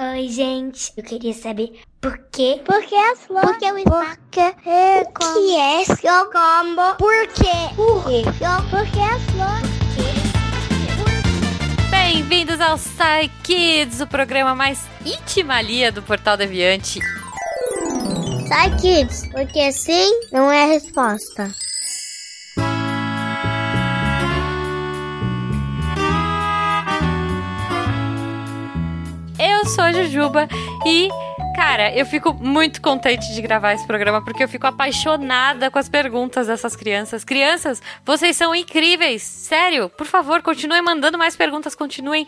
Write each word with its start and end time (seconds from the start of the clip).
Oi, 0.00 0.28
gente. 0.28 0.92
Eu 0.96 1.02
queria 1.02 1.34
saber 1.34 1.80
por 2.00 2.16
quê? 2.30 2.62
Por 2.64 2.80
que 2.84 2.94
as 2.94 3.18
flores? 3.26 3.50
Por 3.50 3.58
que 3.58 3.66
o 3.66 3.74
Porque 3.74 4.40
é 4.64 5.02
o 5.02 5.34
que 5.34 5.56
é 5.56 5.84
seu 5.86 6.30
combo? 6.30 6.94
Por 6.96 7.26
quê? 7.34 7.74
Por 7.74 8.04
quê? 8.04 8.22
Por 8.70 8.86
que 8.92 9.00
as 9.00 9.20
flores? 9.32 9.68
Bem-vindos 11.90 12.60
ao 12.60 12.78
Psy 12.78 13.28
Kids, 13.42 14.00
o 14.00 14.06
programa 14.06 14.54
mais 14.54 14.78
íntimalia 15.04 15.90
do 15.90 16.00
Portal 16.00 16.36
Deviante. 16.36 17.00
Sai, 18.46 18.76
kids, 18.76 19.28
porque 19.32 19.72
sim 19.72 20.20
não 20.30 20.48
é 20.48 20.62
a 20.62 20.66
resposta. 20.66 21.50
Sou 29.68 29.84
a 29.84 29.92
Jujuba 29.92 30.48
e, 30.86 31.10
cara, 31.54 31.94
eu 31.94 32.06
fico 32.06 32.32
muito 32.32 32.80
contente 32.80 33.34
de 33.34 33.42
gravar 33.42 33.74
esse 33.74 33.86
programa 33.86 34.24
porque 34.24 34.42
eu 34.42 34.48
fico 34.48 34.66
apaixonada 34.66 35.70
com 35.70 35.78
as 35.78 35.90
perguntas 35.90 36.46
dessas 36.46 36.74
crianças. 36.74 37.22
Crianças, 37.22 37.82
vocês 38.04 38.34
são 38.34 38.54
incríveis! 38.54 39.22
Sério, 39.22 39.90
por 39.90 40.06
favor, 40.06 40.40
continuem 40.40 40.80
mandando 40.80 41.18
mais 41.18 41.36
perguntas, 41.36 41.74
continuem 41.74 42.26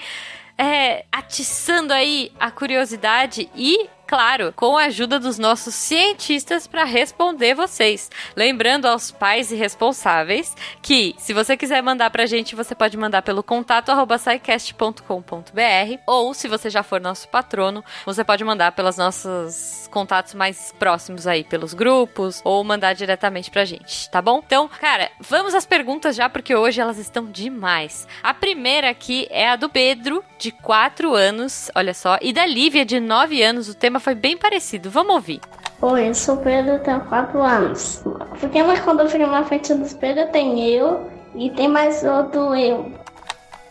é, 0.58 1.06
atiçando 1.10 1.94
aí 1.94 2.30
a 2.38 2.50
curiosidade 2.50 3.48
e 3.56 3.88
claro, 4.10 4.52
com 4.56 4.76
a 4.76 4.86
ajuda 4.86 5.20
dos 5.20 5.38
nossos 5.38 5.72
cientistas 5.72 6.66
para 6.66 6.82
responder 6.82 7.54
vocês. 7.54 8.10
Lembrando 8.34 8.86
aos 8.86 9.12
pais 9.12 9.52
e 9.52 9.54
responsáveis 9.54 10.56
que, 10.82 11.14
se 11.16 11.32
você 11.32 11.56
quiser 11.56 11.80
mandar 11.80 12.10
pra 12.10 12.26
gente, 12.26 12.56
você 12.56 12.74
pode 12.74 12.96
mandar 12.96 13.22
pelo 13.22 13.40
contato 13.40 13.92
ou 16.08 16.34
se 16.34 16.48
você 16.48 16.68
já 16.68 16.82
for 16.82 17.00
nosso 17.00 17.28
patrono, 17.28 17.84
você 18.04 18.24
pode 18.24 18.42
mandar 18.42 18.72
pelos 18.72 18.96
nossos 18.96 19.88
contatos 19.92 20.34
mais 20.34 20.74
próximos 20.76 21.28
aí, 21.28 21.44
pelos 21.44 21.72
grupos 21.72 22.40
ou 22.42 22.64
mandar 22.64 22.94
diretamente 22.94 23.48
pra 23.48 23.64
gente, 23.64 24.10
tá 24.10 24.20
bom? 24.20 24.42
Então, 24.44 24.66
cara, 24.66 25.08
vamos 25.20 25.54
às 25.54 25.64
perguntas 25.64 26.16
já 26.16 26.28
porque 26.28 26.52
hoje 26.52 26.80
elas 26.80 26.98
estão 26.98 27.26
demais. 27.26 28.08
A 28.24 28.34
primeira 28.34 28.90
aqui 28.90 29.28
é 29.30 29.48
a 29.48 29.54
do 29.54 29.68
Pedro, 29.68 30.24
de 30.36 30.50
4 30.50 31.14
anos, 31.14 31.70
olha 31.76 31.94
só, 31.94 32.18
e 32.20 32.32
da 32.32 32.44
Lívia, 32.44 32.84
de 32.84 32.98
9 32.98 33.40
anos. 33.40 33.68
O 33.68 33.74
tema 33.74 33.99
foi 34.00 34.14
bem 34.14 34.36
parecido. 34.36 34.90
Vamos 34.90 35.14
ouvir. 35.14 35.40
Oi, 35.82 36.08
eu 36.08 36.14
sou 36.14 36.34
o 36.34 36.38
Pedro, 36.42 36.78
tenho 36.80 37.00
4 37.06 37.42
anos. 37.42 38.02
Porque 38.38 38.62
mais 38.62 38.80
quando 38.80 39.00
eu 39.00 39.08
fico 39.08 39.26
na 39.26 39.44
frente 39.44 39.72
dos 39.72 39.94
Pedro 39.94 40.30
tem 40.30 40.62
eu 40.68 41.10
e 41.34 41.50
tem 41.50 41.68
mais 41.68 42.02
outro 42.04 42.54
eu. 42.54 42.92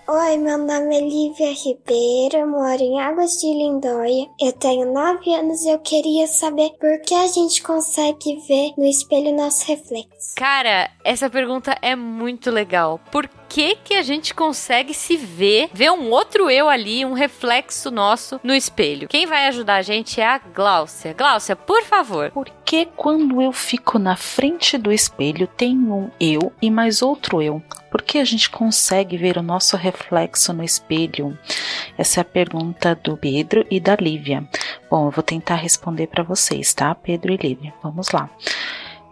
Oi, 0.08 0.38
meu 0.38 0.58
nome 0.58 0.98
é 0.98 1.02
Lívia 1.02 1.54
Ribeiro, 1.54 2.38
eu 2.38 2.48
moro 2.48 2.82
em 2.82 3.00
Águas 3.00 3.34
de 3.34 3.46
Lindóia. 3.46 4.28
Eu 4.42 4.52
tenho 4.54 4.92
9 4.92 5.36
anos 5.36 5.62
e 5.62 5.70
eu 5.70 5.78
queria 5.78 6.26
saber 6.26 6.72
por 6.80 7.00
que 7.02 7.14
a 7.14 7.28
gente 7.28 7.62
consegue 7.62 8.40
ver 8.48 8.74
no 8.76 8.86
espelho 8.86 9.38
nosso 9.38 9.68
reflexo. 9.68 10.34
Cara, 10.36 10.90
essa 11.06 11.30
pergunta 11.30 11.78
é 11.80 11.96
muito 11.96 12.50
legal. 12.50 13.00
Por 13.12 13.30
que 13.50 13.76
que 13.84 13.96
a 13.96 14.04
gente 14.04 14.34
consegue 14.34 14.94
se 14.94 15.18
ver, 15.18 15.70
ver 15.74 15.92
um 15.92 16.12
outro 16.12 16.50
eu 16.50 16.70
ali, 16.70 17.04
um 17.04 17.14
reflexo 17.14 17.90
nosso 17.90 18.40
no 18.44 18.54
espelho? 18.54 19.08
Quem 19.08 19.26
vai 19.26 19.48
ajudar 19.48 19.78
a 19.78 19.82
gente 19.82 20.22
é 20.22 20.28
a 20.28 20.38
Gláucia. 20.38 21.14
Gláucia, 21.14 21.56
por 21.56 21.84
favor. 21.84 22.30
Porque 22.32 22.88
quando 22.96 23.42
eu 23.42 23.52
fico 23.52 23.98
na 23.98 24.16
frente 24.16 24.78
do 24.78 24.92
espelho 24.92 25.48
tem 25.48 25.76
um 25.76 26.12
eu 26.20 26.54
e 26.62 26.70
mais 26.70 27.02
outro 27.02 27.42
eu? 27.42 27.62
Por 27.90 28.04
que 28.04 28.20
a 28.20 28.26
gente 28.26 28.52
consegue 28.52 29.18
ver 29.18 29.38
o 29.38 29.44
nosso 29.44 29.76
reflexo 29.76 30.54
no 30.54 30.64
espelho? 30.64 31.38
Essa 31.98 32.20
é 32.20 32.22
a 32.22 32.26
pergunta 32.26 32.94
do 32.94 33.18
Pedro 33.18 33.66
e 33.72 33.80
da 33.80 33.96
Lívia. 33.96 34.48
Bom, 34.92 35.08
eu 35.08 35.12
vou 35.12 35.24
tentar 35.24 35.56
responder 35.56 36.08
para 36.08 36.24
vocês, 36.24 36.72
tá? 36.74 36.94
Pedro 36.94 37.34
e 37.34 37.38
Lívia. 37.38 37.74
Vamos 37.82 38.12
lá. 38.12 38.30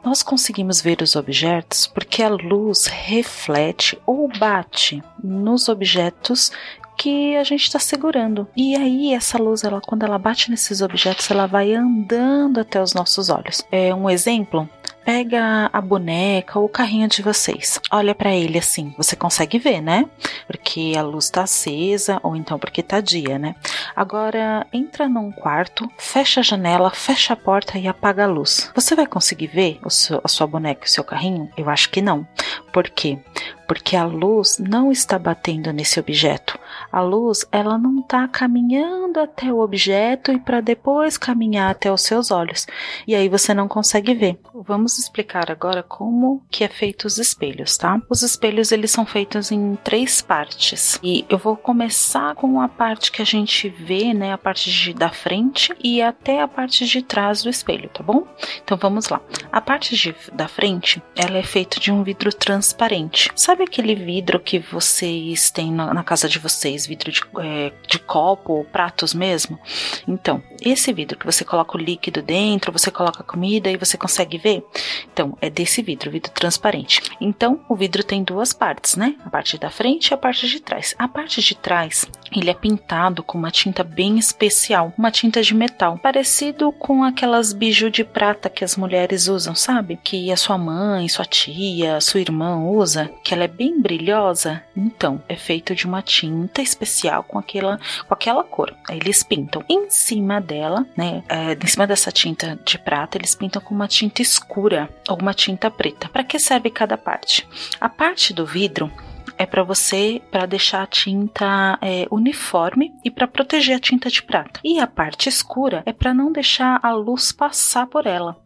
Nós 0.03 0.23
conseguimos 0.23 0.81
ver 0.81 1.02
os 1.02 1.16
objetos 1.16 1.88
porque 1.88 2.23
a 2.23 2.30
luz 2.30 2.86
reflete 2.86 3.99
ou 4.05 4.30
bate 4.39 5.04
nos 5.23 5.67
objetos 5.67 6.52
que 6.98 7.36
a 7.36 7.44
gente 7.44 7.64
está 7.64 7.77
segurando. 7.77 8.48
E 8.55 8.76
aí 8.76 9.14
essa 9.14 9.38
luz, 9.38 9.64
ela 9.64 9.80
quando 9.80 10.04
ela 10.04 10.17
bate 10.17 10.49
nesses 10.49 10.82
objetos, 10.82 11.30
ela 11.30 11.45
vai 11.45 11.73
andando 11.73 12.60
até 12.60 12.82
os 12.82 12.94
nossos 12.94 13.30
olhos. 13.30 13.64
É 13.71 13.94
um 13.94 14.10
exemplo 14.10 14.67
pega 15.08 15.70
a 15.72 15.80
boneca 15.80 16.60
ou 16.60 16.66
o 16.66 16.70
carrinho 16.70 17.08
de 17.08 17.22
vocês, 17.22 17.80
olha 17.90 18.14
para 18.14 18.36
ele 18.36 18.58
assim, 18.58 18.94
você 18.98 19.16
consegue 19.16 19.58
ver, 19.58 19.80
né? 19.80 20.04
Porque 20.45 20.95
a 20.98 21.02
luz 21.02 21.30
tá 21.30 21.44
acesa 21.44 22.20
ou 22.22 22.36
então 22.36 22.60
porque 22.60 22.84
tá 22.84 23.00
dia, 23.00 23.40
né? 23.40 23.56
Agora 23.95 24.68
entra 24.73 25.08
num 25.08 25.32
quarto, 25.32 25.90
fecha 25.98 26.42
a 26.42 26.44
janela, 26.44 26.90
fecha 26.90 27.32
a 27.32 27.38
porta 27.38 27.78
e 27.78 27.88
apaga 27.88 28.26
a 28.26 28.28
luz. 28.28 28.70
Você 28.76 28.95
vai 28.95 29.08
conseguir 29.08 29.48
ver 29.48 29.80
seu, 29.88 30.20
a 30.22 30.28
sua 30.28 30.45
boneca 30.45 30.82
e 30.84 30.90
o 30.90 30.92
seu 30.92 31.06
carrinho? 31.06 31.50
Eu 31.56 31.70
acho 31.70 31.89
que 31.89 32.02
não. 32.02 32.28
Por 32.74 32.89
quê? 32.89 33.18
Porque 33.66 33.95
a 33.95 34.04
luz 34.04 34.58
não 34.60 34.92
está 34.92 35.18
batendo 35.18 35.72
nesse 35.72 36.02
objeto. 36.02 36.60
A 36.92 37.02
luz, 37.02 37.45
ela 37.52 37.77
não 37.77 37.99
está 37.99 38.27
caminhando 38.27 39.20
até 39.20 39.52
o 39.52 39.59
objeto 39.59 40.31
e 40.31 40.39
para 40.39 40.61
depois 40.61 41.17
caminhar 41.17 41.71
até 41.71 41.92
os 41.92 42.02
seus 42.02 42.31
olhos. 42.31 42.65
E 43.08 43.15
aí 43.15 43.27
você 43.30 43.53
não 43.53 43.67
consegue 43.67 44.14
ver. 44.14 44.39
Vamos 44.53 44.97
explicar 44.97 45.52
agora 45.52 45.83
como 45.83 46.43
que 46.49 46.64
é 46.64 46.67
feito 46.67 47.05
os 47.05 47.17
espelhos, 47.17 47.77
tá? 47.77 48.02
Os 48.09 48.21
espelhos 48.21 48.71
eles 48.71 48.92
são 48.92 49.05
feitos 49.05 49.52
em 49.52 49.76
três 49.83 50.21
partes. 50.21 50.99
E 51.03 51.26
eu 51.30 51.37
vou 51.37 51.55
começar 51.55 52.36
com 52.36 52.61
a 52.61 52.67
parte 52.67 53.11
que 53.11 53.21
a 53.21 53.26
gente 53.26 53.70
vê, 53.70 54.14
né, 54.14 54.33
a 54.33 54.37
parte 54.37 54.70
de, 54.71 54.93
da 54.93 55.09
frente 55.09 55.73
e 55.83 56.02
até 56.02 56.42
a 56.42 56.47
parte 56.47 56.86
de 56.86 57.02
trás 57.02 57.43
do 57.43 57.49
espelho, 57.49 57.89
tá 57.89 58.03
bom? 58.03 58.27
Então 58.64 58.77
vamos 58.77 59.09
lá. 59.09 59.21
A 59.52 59.61
parte 59.61 59.95
de, 59.95 60.15
da 60.33 60.47
frente, 60.47 61.02
ela 61.15 61.37
é 61.37 61.43
feita 61.43 61.80
de 61.80 61.92
um 61.92 62.03
vidro 62.03 62.33
transparente. 62.33 63.31
Sabe 63.36 63.64
aquele 63.64 63.95
vidro 63.95 64.39
que 64.39 64.59
vocês 64.59 65.49
têm 65.49 65.71
na, 65.71 65.93
na 65.93 66.03
casa 66.03 66.30
de 66.30 66.39
vocês, 66.39 66.77
vidro 66.86 67.11
de, 67.11 67.21
é, 67.39 67.71
de 67.88 67.99
copo 67.99 68.54
ou 68.54 68.65
pratos 68.65 69.14
mesmo? 69.14 69.60
Então, 70.08 70.43
esse 70.61 70.92
vidro 70.92 71.17
que 71.17 71.26
você 71.26 71.45
coloca 71.45 71.77
o 71.77 71.80
líquido 71.80 72.21
dentro, 72.21 72.71
você 72.71 72.92
coloca 72.92 73.21
a 73.21 73.26
comida 73.26 73.71
e 73.71 73.77
você 73.77 73.98
consegue 73.98 74.38
ver? 74.38 74.64
Então, 75.11 75.38
é 75.42 75.49
desse 75.49 75.82
vidro, 75.82 76.11
vidro 76.11 76.32
transparente. 76.32 77.02
Então, 77.20 77.61
o 77.70 77.76
vidro 77.76 78.04
tem 78.04 78.23
duas 78.23 78.54
partes, 78.54 78.95
né? 78.95 79.15
A 79.26 79.30
parte 79.30 79.58
da 79.58 79.70
frente 79.70 80.10
e 80.10 80.14
a 80.14 80.17
parte 80.17 80.48
de 80.48 80.60
trás. 80.60 80.93
A 80.99 81.08
parte 81.08 81.42
de 81.42 81.55
trás, 81.55 82.05
ele 82.39 82.49
é 82.49 82.53
pintado 82.53 83.23
com 83.23 83.37
uma 83.37 83.52
tinta 83.52 83.83
bem 83.83 84.17
especial, 84.17 84.93
uma 84.98 85.11
tinta 85.11 85.42
de 85.42 85.53
metal, 85.53 85.98
parecido 85.98 86.71
com 86.71 87.03
aquelas 87.03 87.53
biju 87.53 87.89
de 87.89 88.03
prata 88.03 88.49
que 88.49 88.64
as 88.64 88.75
mulheres 88.75 89.27
usam, 89.27 89.55
sabe? 89.55 89.99
Que 90.03 90.31
a 90.31 90.37
sua 90.37 90.58
mãe, 90.58 91.08
sua 91.08 91.26
tia, 91.26 91.99
sua 92.02 92.21
irmã 92.21 92.58
usa, 92.64 93.09
que 93.23 93.33
ela 93.33 93.43
é 93.43 93.47
bem 93.47 93.81
brilhosa. 93.81 94.64
Então, 94.76 95.21
é 95.27 95.36
feito 95.36 95.76
de 95.76 95.86
uma 95.86 96.02
tinta 96.02 96.61
especial 96.61 97.23
com 97.23 97.37
aquela, 97.37 97.80
com 98.08 98.14
aquela 98.14 98.43
cor. 98.43 98.73
Aí 98.87 98.97
eles 98.97 99.23
pintam 99.23 99.64
em 99.70 99.89
cima 99.89 100.39
dela, 100.39 100.86
né? 100.95 101.23
É, 101.30 101.53
em 101.53 101.67
cima 101.67 101.87
dessa 101.87 102.11
tinta 102.11 102.59
de 102.65 102.77
prata, 102.77 103.17
eles 103.17 103.36
pintam 103.36 103.61
com 103.61 103.73
uma 103.73 103.87
tinta 103.87 104.21
escura 104.21 104.89
ou 105.09 105.17
uma 105.17 105.33
tinta 105.33 105.70
preta. 105.70 106.09
Para 106.09 106.23
que 106.23 106.39
serve 106.39 106.70
cada 106.70 106.97
parte? 106.97 107.47
A 107.80 107.89
parte 107.89 108.33
do 108.33 108.45
vidro 108.45 108.92
é 109.37 109.45
para 109.45 109.64
você 109.64 110.21
para 110.31 110.45
deixar 110.45 110.83
a 110.83 110.87
tinta 110.87 111.77
é, 111.81 112.08
uniforme 112.09 112.93
e 113.03 113.11
para 113.11 113.27
proteger 113.27 113.77
a 113.77 113.80
tinta 113.80 114.09
de 114.09 114.21
prata. 114.23 114.59
E 114.64 114.80
a 114.80 114.87
parte 114.87 115.30
escura 115.30 115.83
é 115.86 115.93
para 115.93 116.14
não 116.14 116.31
deixar 116.31 116.80
a 116.81 116.93
luz 116.93 117.31
passar 117.31 117.87
por 117.87 118.05
ela 118.05 118.37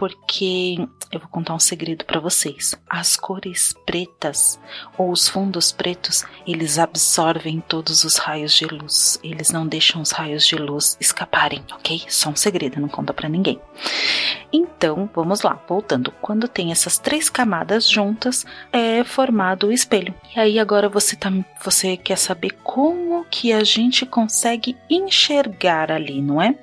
porque 0.00 0.78
eu 1.12 1.20
vou 1.20 1.28
contar 1.28 1.52
um 1.52 1.58
segredo 1.58 2.06
para 2.06 2.18
vocês. 2.18 2.74
As 2.88 3.16
cores 3.16 3.74
pretas 3.84 4.58
ou 4.96 5.10
os 5.10 5.28
fundos 5.28 5.70
pretos, 5.70 6.24
eles 6.46 6.78
absorvem 6.78 7.60
todos 7.60 8.02
os 8.02 8.16
raios 8.16 8.54
de 8.54 8.64
luz. 8.64 9.20
Eles 9.22 9.50
não 9.50 9.66
deixam 9.66 10.00
os 10.00 10.10
raios 10.10 10.46
de 10.46 10.56
luz 10.56 10.96
escaparem, 10.98 11.62
ok? 11.70 12.00
Só 12.08 12.30
um 12.30 12.36
segredo, 12.36 12.80
não 12.80 12.88
conta 12.88 13.12
para 13.12 13.28
ninguém. 13.28 13.60
Então, 14.50 15.08
vamos 15.14 15.42
lá, 15.42 15.62
voltando. 15.68 16.10
Quando 16.22 16.48
tem 16.48 16.72
essas 16.72 16.96
três 16.96 17.28
camadas 17.28 17.86
juntas, 17.86 18.46
é 18.72 19.04
formado 19.04 19.66
o 19.66 19.72
espelho. 19.72 20.14
E 20.34 20.40
aí 20.40 20.58
agora 20.58 20.88
você 20.88 21.14
tá, 21.14 21.30
você 21.62 21.96
quer 21.96 22.16
saber 22.16 22.52
como 22.62 23.26
que 23.30 23.52
a 23.52 23.62
gente 23.62 24.06
consegue 24.06 24.76
enxergar 24.88 25.92
ali, 25.92 26.22
não 26.22 26.40
é? 26.40 26.58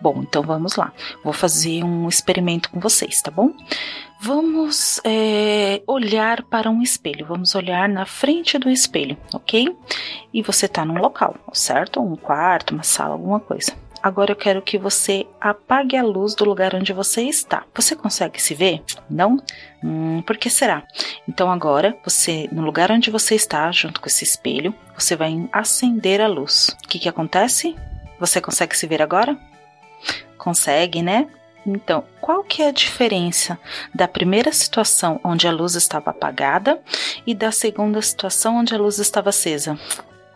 Bom, 0.00 0.22
então 0.22 0.42
vamos 0.42 0.76
lá. 0.76 0.92
Vou 1.22 1.32
fazer 1.32 1.84
um 1.84 2.08
experimento 2.08 2.69
com 2.70 2.80
vocês, 2.80 3.20
tá 3.20 3.30
bom? 3.30 3.52
Vamos 4.22 5.00
é, 5.02 5.82
olhar 5.86 6.42
para 6.42 6.70
um 6.70 6.82
espelho. 6.82 7.26
Vamos 7.26 7.54
olhar 7.54 7.88
na 7.88 8.04
frente 8.04 8.58
do 8.58 8.68
espelho, 8.68 9.16
ok? 9.32 9.74
E 10.32 10.42
você 10.42 10.66
está 10.66 10.84
num 10.84 10.98
local, 10.98 11.34
certo? 11.52 12.00
Um 12.00 12.16
quarto, 12.16 12.74
uma 12.74 12.82
sala, 12.82 13.12
alguma 13.12 13.40
coisa. 13.40 13.72
Agora 14.02 14.32
eu 14.32 14.36
quero 14.36 14.62
que 14.62 14.78
você 14.78 15.26
apague 15.38 15.94
a 15.96 16.02
luz 16.02 16.34
do 16.34 16.44
lugar 16.44 16.74
onde 16.74 16.92
você 16.92 17.22
está. 17.22 17.64
Você 17.74 17.94
consegue 17.94 18.40
se 18.40 18.54
ver? 18.54 18.82
Não? 19.08 19.38
Hum, 19.84 20.22
por 20.22 20.38
que 20.38 20.48
será? 20.48 20.86
Então 21.28 21.50
agora 21.50 21.96
você, 22.02 22.48
no 22.50 22.62
lugar 22.62 22.90
onde 22.90 23.10
você 23.10 23.34
está, 23.34 23.70
junto 23.72 24.00
com 24.00 24.06
esse 24.06 24.24
espelho, 24.24 24.74
você 24.96 25.16
vai 25.16 25.48
acender 25.52 26.20
a 26.20 26.26
luz. 26.26 26.76
O 26.84 26.88
que, 26.88 26.98
que 26.98 27.08
acontece? 27.08 27.76
Você 28.18 28.40
consegue 28.40 28.76
se 28.76 28.86
ver 28.86 29.02
agora? 29.02 29.38
Consegue, 30.38 31.02
né? 31.02 31.26
Então, 31.66 32.04
qual 32.20 32.42
que 32.42 32.62
é 32.62 32.68
a 32.68 32.72
diferença 32.72 33.58
da 33.94 34.08
primeira 34.08 34.52
situação 34.52 35.20
onde 35.22 35.46
a 35.46 35.52
luz 35.52 35.74
estava 35.74 36.10
apagada 36.10 36.80
e 37.26 37.34
da 37.34 37.52
segunda 37.52 38.00
situação 38.00 38.56
onde 38.56 38.74
a 38.74 38.78
luz 38.78 38.98
estava 38.98 39.28
acesa? 39.30 39.78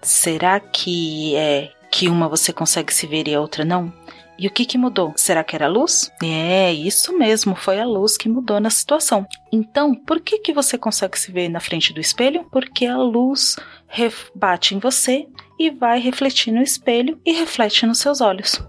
Será 0.03 0.61
que 0.61 1.35
é 1.35 1.71
que 1.91 2.09
uma 2.09 2.29
você 2.29 2.53
consegue 2.53 2.93
se 2.93 3.07
ver 3.07 3.27
e 3.29 3.35
a 3.35 3.41
outra 3.41 3.65
não? 3.65 3.93
E 4.37 4.49
o 4.49 4.51
que, 4.51 4.65
que 4.65 4.77
mudou? 4.77 5.13
Será 5.17 5.45
que 5.45 5.55
era 5.55 5.67
a 5.67 5.69
luz? 5.69 6.11
É, 6.23 6.73
isso 6.73 7.17
mesmo, 7.17 7.55
foi 7.55 7.79
a 7.79 7.87
luz 7.87 8.17
que 8.17 8.29
mudou 8.29 8.59
na 8.59 8.69
situação. 8.69 9.27
Então, 9.53 9.95
por 9.95 10.21
que, 10.21 10.39
que 10.39 10.53
você 10.53 10.77
consegue 10.77 11.19
se 11.19 11.31
ver 11.31 11.49
na 11.49 11.61
frente 11.61 11.93
do 11.93 12.01
espelho? 12.01 12.45
Porque 12.51 12.85
a 12.85 12.97
luz 12.97 13.57
bate 14.35 14.75
em 14.75 14.79
você 14.79 15.27
e 15.59 15.71
vai 15.71 16.01
refletir 16.01 16.53
no 16.53 16.63
espelho 16.63 17.19
e 17.25 17.33
reflete 17.33 17.87
nos 17.87 17.99
seus 17.99 18.21
olhos. 18.21 18.61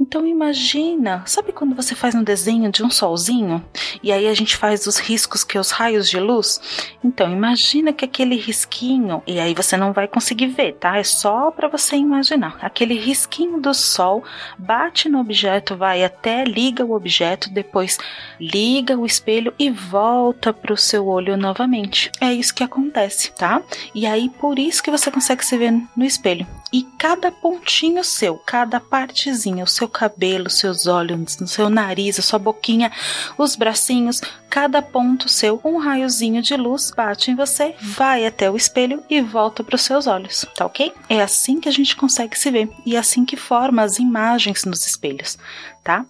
Então 0.00 0.26
imagina, 0.26 1.22
sabe 1.26 1.52
quando 1.52 1.74
você 1.74 1.94
faz 1.94 2.14
um 2.14 2.24
desenho 2.24 2.70
de 2.72 2.82
um 2.82 2.90
solzinho 2.90 3.62
e 4.02 4.10
aí 4.10 4.26
a 4.26 4.34
gente 4.34 4.56
faz 4.56 4.86
os 4.86 4.98
riscos 4.98 5.44
que 5.44 5.58
os 5.58 5.70
raios 5.70 6.08
de 6.08 6.18
luz? 6.18 6.60
Então 7.04 7.30
imagina 7.30 7.92
que 7.92 8.04
aquele 8.04 8.36
risquinho 8.36 9.22
e 9.26 9.38
aí 9.38 9.54
você 9.54 9.76
não 9.76 9.92
vai 9.92 10.08
conseguir 10.08 10.46
ver, 10.46 10.74
tá? 10.74 10.96
É 10.96 11.04
só 11.04 11.50
para 11.50 11.68
você 11.68 11.96
imaginar. 11.96 12.56
Aquele 12.62 12.94
risquinho 12.98 13.60
do 13.60 13.74
sol 13.74 14.24
bate 14.58 15.08
no 15.08 15.20
objeto, 15.20 15.76
vai 15.76 16.02
até 16.02 16.44
liga 16.44 16.84
o 16.84 16.92
objeto, 16.92 17.50
depois 17.50 17.98
liga 18.40 18.96
o 18.98 19.06
espelho 19.06 19.52
e 19.58 19.70
volta 19.70 20.52
para 20.52 20.72
o 20.72 20.76
seu 20.76 21.06
olho 21.06 21.36
novamente. 21.36 22.10
É 22.20 22.32
isso 22.32 22.54
que 22.54 22.64
acontece, 22.64 23.32
tá? 23.32 23.62
E 23.94 24.06
aí 24.06 24.30
por 24.30 24.58
isso 24.68 24.82
que 24.82 24.90
você 24.90 25.10
consegue 25.10 25.44
se 25.44 25.56
ver 25.56 25.72
no 25.96 26.04
espelho. 26.04 26.46
E 26.72 26.84
cada 26.98 27.30
pontinho 27.30 28.02
seu, 28.02 28.36
cada 28.36 28.80
partezinha, 28.80 29.64
o 29.64 29.68
seu 29.68 29.88
cabelo, 29.88 30.48
seus 30.48 30.86
olhos, 30.86 31.36
o 31.40 31.46
seu 31.46 31.68
nariz, 31.68 32.18
a 32.18 32.22
sua 32.22 32.38
boquinha, 32.38 32.90
os 33.36 33.56
bracinhos, 33.56 34.20
cada 34.48 34.80
ponto 34.80 35.28
seu, 35.28 35.60
um 35.64 35.78
raiozinho 35.78 36.42
de 36.42 36.56
luz 36.56 36.90
bate 36.90 37.30
em 37.30 37.34
você, 37.34 37.74
vai 37.80 38.26
até 38.26 38.50
o 38.50 38.56
espelho 38.56 39.02
e 39.08 39.20
volta 39.20 39.62
para 39.64 39.76
os 39.76 39.82
seus 39.82 40.06
olhos, 40.06 40.46
tá 40.54 40.66
ok? 40.66 40.92
É 41.08 41.22
assim 41.22 41.60
que 41.60 41.68
a 41.68 41.72
gente 41.72 41.96
consegue 41.96 42.38
se 42.38 42.50
ver 42.50 42.70
e 42.84 42.96
é 42.96 42.98
assim 42.98 43.24
que 43.24 43.36
forma 43.36 43.82
as 43.82 43.98
imagens 43.98 44.64
nos 44.64 44.86
espelhos, 44.86 45.38
tá? 45.82 46.06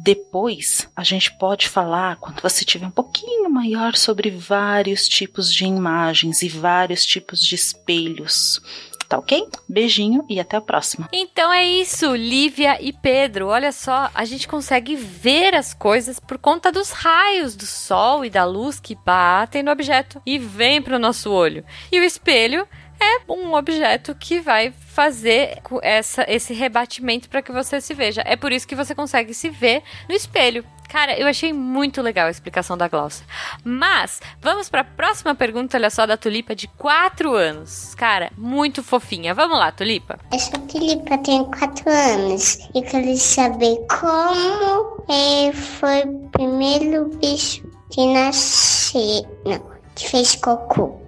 Depois, 0.00 0.88
a 0.94 1.02
gente 1.02 1.36
pode 1.38 1.68
falar, 1.68 2.16
quando 2.16 2.40
você 2.40 2.64
tiver 2.64 2.86
um 2.86 2.90
pouquinho 2.90 3.50
maior, 3.50 3.96
sobre 3.96 4.30
vários 4.30 5.08
tipos 5.08 5.52
de 5.52 5.64
imagens 5.64 6.42
e 6.42 6.48
vários 6.48 7.04
tipos 7.04 7.40
de 7.40 7.54
espelhos 7.54 8.60
tá 9.08 9.16
ok? 9.16 9.48
Beijinho 9.66 10.24
e 10.28 10.38
até 10.38 10.58
a 10.58 10.60
próxima. 10.60 11.08
Então 11.12 11.50
é 11.50 11.64
isso, 11.64 12.14
Lívia 12.14 12.76
e 12.80 12.92
Pedro. 12.92 13.46
Olha 13.48 13.72
só, 13.72 14.10
a 14.14 14.24
gente 14.26 14.46
consegue 14.46 14.94
ver 14.94 15.54
as 15.54 15.72
coisas 15.72 16.20
por 16.20 16.36
conta 16.36 16.70
dos 16.70 16.90
raios 16.90 17.56
do 17.56 17.64
sol 17.64 18.24
e 18.24 18.30
da 18.30 18.44
luz 18.44 18.78
que 18.78 18.94
batem 18.94 19.62
no 19.62 19.70
objeto 19.70 20.20
e 20.26 20.38
vêm 20.38 20.82
para 20.82 20.96
o 20.96 20.98
nosso 20.98 21.32
olho. 21.32 21.64
E 21.90 21.98
o 21.98 22.04
espelho 22.04 22.68
é 23.00 23.32
um 23.32 23.54
objeto 23.54 24.14
que 24.14 24.40
vai 24.40 24.72
fazer 24.72 25.60
essa, 25.82 26.24
esse 26.28 26.52
rebatimento 26.52 27.28
para 27.28 27.42
que 27.42 27.52
você 27.52 27.80
se 27.80 27.94
veja. 27.94 28.22
É 28.24 28.36
por 28.36 28.52
isso 28.52 28.66
que 28.66 28.74
você 28.74 28.94
consegue 28.94 29.32
se 29.34 29.48
ver 29.48 29.82
no 30.08 30.14
espelho. 30.14 30.64
Cara, 30.88 31.18
eu 31.18 31.28
achei 31.28 31.52
muito 31.52 32.00
legal 32.00 32.28
a 32.28 32.30
explicação 32.30 32.76
da 32.76 32.88
Glaucia. 32.88 33.24
Mas, 33.62 34.22
vamos 34.40 34.70
para 34.70 34.80
a 34.80 34.84
próxima 34.84 35.34
pergunta, 35.34 35.76
olha 35.76 35.90
só, 35.90 36.06
da 36.06 36.16
Tulipa, 36.16 36.54
de 36.54 36.66
4 36.66 37.34
anos. 37.34 37.94
Cara, 37.94 38.32
muito 38.36 38.82
fofinha. 38.82 39.34
Vamos 39.34 39.58
lá, 39.58 39.70
Tulipa. 39.70 40.18
Essa 40.32 40.58
Tulipa 40.60 41.18
tem 41.18 41.44
4 41.44 41.90
anos 41.90 42.58
e 42.74 42.80
quero 42.80 43.14
saber 43.18 43.76
como 44.00 45.04
é, 45.10 45.52
foi 45.52 46.04
o 46.04 46.30
primeiro 46.30 47.10
bicho 47.20 47.68
que 47.90 48.06
nasceu. 48.14 49.26
Não, 49.44 49.70
que 49.94 50.08
fez 50.08 50.36
cocô. 50.36 51.07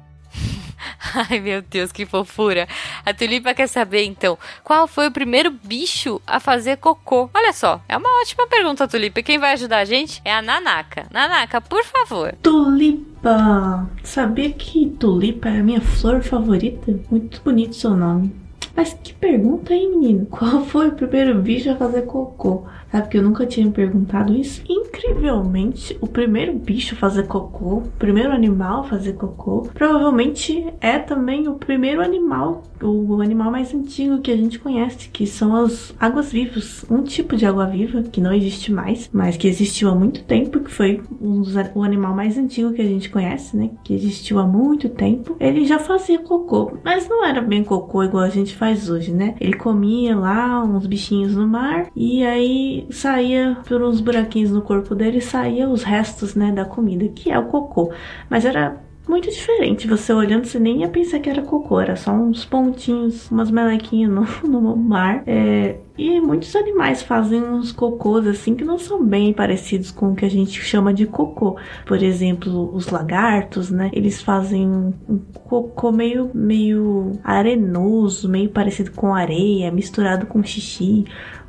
Ai, 1.31 1.41
meu 1.41 1.63
Deus, 1.63 1.93
que 1.93 2.07
fofura. 2.07 2.69
A 3.05 3.13
Tulipa 3.13 3.55
quer 3.55 3.67
saber, 3.67 4.05
então, 4.05 4.39
qual 4.65 4.87
foi 4.87 5.09
o 5.09 5.13
primeiro 5.13 5.51
bicho 5.51 6.21
a 6.27 6.41
fazer 6.41 6.77
cocô? 6.79 7.31
Olha 7.35 7.53
só, 7.53 7.81
é 7.89 7.97
uma 7.97 8.21
ótima 8.21 8.47
pergunta, 8.47 8.89
Tulipa. 8.89 9.23
Quem 9.23 9.39
vai 9.39 9.53
ajudar 9.53 9.79
a 9.79 9.85
gente 9.85 10.21
é 10.25 10.33
a 10.33 10.43
Nanaka. 10.43 11.07
Nanaka, 11.11 11.61
por 11.61 11.85
favor. 11.85 12.35
Tulipa! 12.43 13.89
Sabia 14.03 14.51
que 14.51 14.87
tulipa 14.99 15.49
é 15.49 15.61
a 15.61 15.63
minha 15.63 15.81
flor 15.81 16.23
favorita? 16.23 16.99
Muito 17.11 17.41
bonito 17.43 17.75
seu 17.75 17.91
nome. 17.91 18.35
Mas 18.75 18.95
que 18.95 19.13
pergunta, 19.13 19.75
hein, 19.75 19.91
menino? 19.91 20.27
Qual 20.27 20.65
foi 20.65 20.89
o 20.89 20.93
primeiro 20.93 21.41
bicho 21.41 21.71
a 21.71 21.77
fazer 21.77 22.03
cocô? 22.03 22.65
Sabe 22.91 23.09
que 23.09 23.19
eu 23.19 23.23
nunca 23.23 23.47
tinha 23.47 23.67
me 23.67 23.73
perguntado 23.73 24.35
isso? 24.35 24.63
Incrivelmente, 24.69 25.97
o 26.01 26.07
primeiro 26.07 26.55
bicho 26.55 26.95
a 26.95 26.99
fazer 26.99 27.27
cocô, 27.27 27.79
o 27.79 27.93
primeiro 27.99 28.33
animal 28.33 28.81
a 28.81 28.85
fazer 28.85 29.13
cocô, 29.13 29.69
provavelmente 29.73 30.67
é 30.81 30.99
também 30.99 31.47
o 31.49 31.55
primeiro 31.55 32.03
animal, 32.03 32.65
o 32.83 33.21
animal 33.21 33.51
mais 33.51 33.73
antigo 33.73 34.21
que 34.21 34.31
a 34.31 34.37
gente 34.37 34.59
conhece, 34.59 35.09
que 35.09 35.27
são 35.27 35.55
as 35.55 35.95
águas 36.01 36.33
vivas. 36.33 36.85
Um 36.91 37.03
tipo 37.03 37.37
de 37.37 37.47
água 37.47 37.67
viva 37.67 38.03
que 38.03 38.21
não 38.21 38.33
existe 38.33 38.73
mais, 38.73 39.09
mas 39.13 39.37
que 39.37 39.47
existiu 39.47 39.89
há 39.89 39.95
muito 39.95 40.25
tempo, 40.25 40.61
que 40.61 40.71
foi 40.71 41.01
um 41.21 41.41
dos, 41.41 41.55
o 41.75 41.83
animal 41.83 42.15
mais 42.15 42.37
antigo 42.37 42.73
que 42.73 42.83
a 42.83 42.87
gente 42.87 43.09
conhece, 43.09 43.57
né? 43.57 43.71
Que 43.85 43.95
existiu 43.95 44.39
há 44.39 44.47
muito 44.47 44.89
tempo. 44.89 45.37
Ele 45.39 45.65
já 45.65 45.79
fazia 45.79 46.19
cocô, 46.19 46.79
mas 46.85 47.09
não 47.09 47.25
era 47.25 47.41
bem 47.41 47.63
cocô 47.63 48.03
igual 48.03 48.25
a 48.25 48.31
gente 48.31 48.57
faz 48.57 48.89
hoje, 48.91 49.13
né? 49.13 49.35
Ele 49.41 49.55
comia 49.55 50.17
lá 50.17 50.65
uns 50.65 50.87
bichinhos 50.87 51.35
no 51.35 51.47
mar 51.47 51.89
e 51.95 52.25
aí 52.25 52.80
saía 52.91 53.59
por 53.67 53.83
uns 53.83 54.01
buraquinhos 54.01 54.51
no 54.51 54.63
corpo 54.63 54.95
dele, 54.95 55.21
saía 55.21 55.69
os 55.69 55.83
restos, 55.83 56.35
né, 56.35 56.53
da 56.53 56.65
comida, 56.65 57.09
que 57.09 57.31
é 57.31 57.39
o 57.39 57.47
cocô. 57.47 57.93
Mas 58.29 58.45
era 58.45 58.81
muito 59.11 59.29
diferente. 59.29 59.89
Você 59.89 60.13
olhando, 60.13 60.47
você 60.47 60.59
nem 60.59 60.81
ia 60.81 60.89
pensar 60.89 61.19
que 61.19 61.29
era 61.29 61.43
cocô, 61.43 61.81
era 61.81 61.97
só 61.97 62.13
uns 62.13 62.45
pontinhos, 62.45 63.29
umas 63.31 63.51
melequinhas 63.51 64.11
no, 64.11 64.25
no 64.49 64.77
mar. 64.77 65.25
É, 65.27 65.79
e 65.99 66.21
muitos 66.21 66.55
animais 66.55 67.03
fazem 67.03 67.43
uns 67.43 67.73
cocôs 67.73 68.27
assim 68.27 68.55
que 68.55 68.65
não 68.65 68.79
são 68.79 69.05
bem 69.05 69.33
parecidos 69.33 69.91
com 69.91 70.13
o 70.13 70.15
que 70.15 70.25
a 70.25 70.31
gente 70.31 70.63
chama 70.63 70.95
de 70.95 71.07
cocô. 71.07 71.57
Por 71.85 72.03
exemplo, 72.03 72.75
os 72.75 72.89
lagartos, 72.89 73.71
né? 73.71 73.91
Eles 73.93 74.23
fazem 74.23 74.67
um 74.67 75.19
cocô 75.45 75.91
meio, 75.91 76.31
meio 76.33 77.19
arenoso, 77.25 78.29
meio 78.29 78.49
parecido 78.49 78.93
com 78.93 79.13
areia, 79.13 79.73
misturado 79.73 80.25
com 80.27 80.43
xixi. 80.43 81.05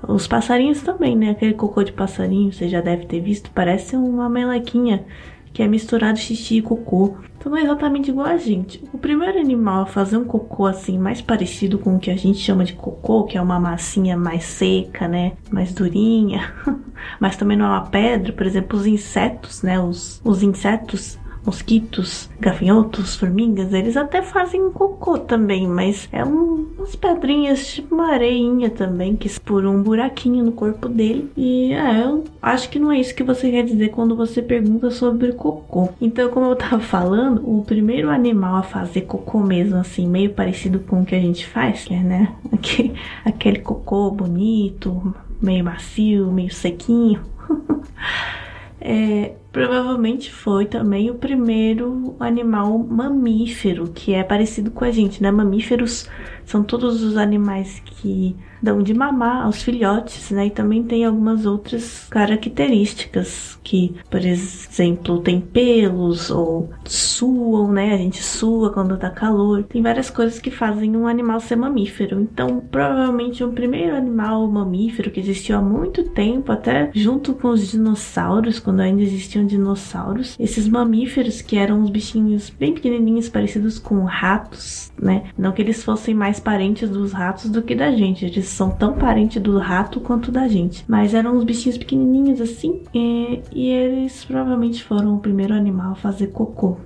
Os 0.08 0.28
passarinhos 0.28 0.82
também, 0.82 1.16
né? 1.16 1.32
Aquele 1.32 1.54
cocô 1.54 1.84
de 1.84 1.92
passarinho, 1.92 2.52
você 2.52 2.68
já 2.68 2.82
deve 2.82 3.06
ter 3.06 3.20
visto, 3.20 3.52
parece 3.52 3.96
uma 3.96 4.30
melequinha 4.30 5.06
que 5.54 5.62
é 5.62 5.68
misturado 5.68 6.18
xixi 6.18 6.58
e 6.58 6.62
cocô. 6.62 7.16
Então 7.38 7.52
não 7.52 7.58
é 7.58 7.64
exatamente 7.64 8.10
igual 8.10 8.28
a 8.28 8.38
gente. 8.38 8.84
O 8.94 8.98
primeiro 8.98 9.40
animal 9.40 9.84
a 9.84 9.86
fazer 9.86 10.16
um 10.16 10.24
cocô 10.24 10.66
assim, 10.66 10.98
mais 10.98 11.22
parecido 11.22 11.78
com 11.80 11.96
o 11.96 12.00
que 12.00 12.12
a 12.12 12.16
gente 12.16 12.38
chama 12.38 12.64
de 12.64 12.74
cocô, 12.74 13.24
que 13.24 13.38
é 13.38 13.42
uma 13.42 13.60
massinha 13.60 14.16
mais 14.16 14.44
seca, 14.44 15.08
né? 15.08 15.34
Mais 15.52 15.74
durinha. 15.74 16.54
Mas 17.20 17.36
também 17.36 17.58
não 17.58 17.66
é 17.66 17.70
uma 17.70 17.88
pedra, 17.88 18.32
por 18.32 18.46
exemplo, 18.46 18.78
os 18.78 18.86
insetos, 18.86 19.64
né? 19.64 19.80
Os, 19.80 20.22
os 20.24 20.44
insetos 20.44 21.18
mosquitos, 21.46 22.30
gafanhotos, 22.40 23.16
formigas, 23.16 23.74
eles 23.74 23.98
até 23.98 24.22
fazem 24.22 24.72
cocô 24.72 25.18
também, 25.18 25.68
mas 25.68 26.08
é 26.12 26.24
um, 26.24 26.68
umas 26.78 26.96
pedrinhas, 26.96 27.68
tipo 27.68 27.96
uma 27.96 28.12
areinha 28.12 28.70
também, 28.70 29.16
que 29.16 29.30
por 29.40 29.66
um 29.66 29.82
buraquinho 29.82 30.46
no 30.46 30.52
corpo 30.52 30.88
dele. 30.88 31.32
E 31.36 31.74
é, 31.74 32.04
eu 32.04 32.24
acho 32.42 32.70
que 32.70 32.80
não 32.80 32.92
é 32.92 33.00
isso 33.00 33.16
que 33.16 33.24
você 33.24 33.50
quer 33.50 33.64
dizer 33.64 33.90
quando 33.90 34.16
você 34.16 34.42
pergunta 34.42 34.92
sobre 34.92 35.34
cocô. 35.34 35.90
Então, 36.00 36.30
como 36.30 36.48
eu 36.48 36.56
tava 36.56 36.80
falando, 36.80 37.42
o 37.44 37.64
primeiro 37.64 38.10
animal 38.10 38.58
a 38.58 38.64
fazer 38.64 39.02
cocô 39.02 39.40
mesmo, 39.40 39.78
assim, 39.78 40.08
meio 40.08 40.32
parecido 40.34 40.80
com 40.80 41.02
o 41.02 41.06
que 41.06 41.16
a 41.16 41.20
gente 41.20 41.46
faz, 41.48 41.86
é, 41.90 42.00
né, 42.00 42.36
aquele, 42.52 42.94
aquele 43.26 43.60
cocô 43.60 44.12
bonito, 44.12 45.16
meio 45.42 45.64
macio, 45.64 46.32
meio 46.32 46.54
sequinho. 46.54 47.22
é, 48.82 49.36
provavelmente 49.52 50.32
foi 50.32 50.66
também 50.66 51.12
o 51.12 51.16
primeiro 51.16 52.16
animal 52.20 52.80
mamífero, 52.80 53.88
que 53.94 54.14
é 54.14 54.24
parecido 54.24 54.72
com 54.72 54.84
a 54.84 54.90
gente, 54.90 55.22
né? 55.22 55.30
Mamíferos 55.30 56.10
são 56.44 56.64
todos 56.64 57.04
os 57.04 57.16
animais 57.16 57.80
que 57.86 58.36
dão 58.62 58.82
de 58.82 58.94
mamar 58.94 59.46
aos 59.46 59.62
filhotes, 59.64 60.32
né? 60.32 60.48
E 60.48 60.52
também 60.52 60.84
tem 60.84 61.06
algumas 61.06 61.46
outras 61.46 62.08
características 62.10 63.60
que, 63.64 63.96
por 64.10 64.24
exemplo, 64.24 65.20
tem 65.20 65.42
pelos 65.42 66.30
ou 66.30 66.70
suam, 66.86 67.72
né? 67.72 67.94
A 67.94 67.98
gente 67.98 68.22
sua 68.22 68.72
quando 68.72 68.98
tá 68.98 69.10
calor. 69.10 69.64
Tem 69.64 69.82
várias 69.82 70.10
coisas 70.10 70.40
que 70.40 70.52
fazem 70.52 70.96
um 70.96 71.08
animal 71.08 71.40
ser 71.40 71.56
mamífero. 71.56 72.20
Então, 72.22 72.62
provavelmente 72.72 73.44
o 73.44 73.52
primeiro 73.52 73.96
animal 73.96 74.48
mamífero 74.48 75.12
que 75.12 75.20
existiu 75.20 75.58
há 75.58 75.62
muito 75.62 76.04
tempo, 76.10 76.52
até 76.52 76.92
junto 76.94 77.34
com 77.34 77.50
os 77.50 77.72
dinossauros, 77.72 78.60
quando 78.60 78.82
ainda 78.82 79.02
existiam 79.02 79.46
dinossauros, 79.46 80.36
esses 80.40 80.68
mamíferos 80.68 81.42
que 81.42 81.58
eram 81.58 81.80
uns 81.80 81.90
bichinhos 81.90 82.50
bem 82.50 82.74
pequenininhos 82.74 83.30
parecidos 83.30 83.80
com 83.80 84.04
ratos, 84.04 84.92
né? 85.00 85.24
Não 85.38 85.52
que 85.52 85.62
eles 85.62 85.84
fossem 85.84 86.14
mais 86.14 86.40
parentes 86.40 86.90
dos 86.90 87.12
ratos 87.12 87.50
do 87.50 87.62
que 87.62 87.76
da 87.76 87.92
gente. 87.92 88.26
Eles 88.26 88.51
são 88.52 88.70
tão 88.70 88.94
parentes 88.94 89.42
do 89.42 89.58
rato 89.58 90.00
quanto 90.00 90.32
da 90.32 90.48
gente. 90.48 90.86
Mas 90.88 91.14
eram 91.14 91.36
uns 91.36 91.44
bichinhos 91.44 91.78
pequenininhos 91.78 92.40
assim. 92.42 92.84
E, 92.94 93.42
e 93.52 93.70
eles 93.70 94.24
provavelmente 94.26 94.84
foram 94.84 95.16
o 95.16 95.20
primeiro 95.20 95.54
animal 95.54 95.94
a 95.94 95.96
fazer 95.96 96.28
cocô. 96.28 96.78